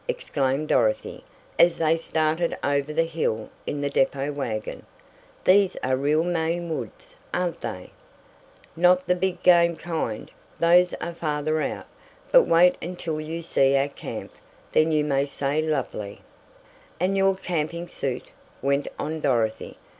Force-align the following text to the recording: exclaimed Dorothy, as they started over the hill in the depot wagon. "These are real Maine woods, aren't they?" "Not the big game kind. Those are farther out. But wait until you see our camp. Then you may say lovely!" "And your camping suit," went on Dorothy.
exclaimed 0.07 0.67
Dorothy, 0.67 1.23
as 1.59 1.77
they 1.77 1.95
started 1.95 2.57
over 2.63 2.91
the 2.91 3.03
hill 3.03 3.51
in 3.67 3.81
the 3.81 3.89
depot 3.91 4.31
wagon. 4.31 4.83
"These 5.43 5.75
are 5.83 5.95
real 5.95 6.23
Maine 6.23 6.75
woods, 6.75 7.15
aren't 7.35 7.61
they?" 7.61 7.91
"Not 8.75 9.05
the 9.05 9.13
big 9.13 9.43
game 9.43 9.75
kind. 9.75 10.31
Those 10.59 10.95
are 10.95 11.13
farther 11.13 11.61
out. 11.61 11.85
But 12.31 12.47
wait 12.47 12.77
until 12.81 13.21
you 13.21 13.43
see 13.43 13.75
our 13.75 13.89
camp. 13.89 14.31
Then 14.71 14.91
you 14.91 15.03
may 15.03 15.27
say 15.27 15.61
lovely!" 15.61 16.21
"And 16.99 17.15
your 17.15 17.35
camping 17.35 17.87
suit," 17.87 18.31
went 18.63 18.87
on 18.97 19.19
Dorothy. 19.19 19.77